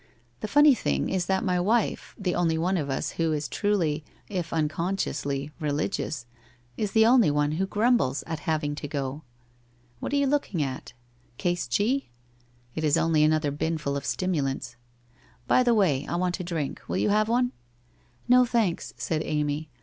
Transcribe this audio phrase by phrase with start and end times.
[0.39, 4.03] The funny thing is that my wife, the only one of us who is truly,
[4.29, 6.25] if uncon sciously, religious,
[6.75, 9.21] is the only one who grumbles at having to go.
[9.99, 10.93] What are you looking at?
[11.37, 12.09] Case G?
[12.73, 14.75] It is only another binful of stimulants.
[15.45, 16.81] By the way, I want a drink.
[16.87, 17.51] Will you have one?'
[18.27, 19.69] 1 Xo, thanks,' said Amy.